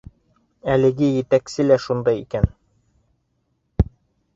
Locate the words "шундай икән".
1.85-2.51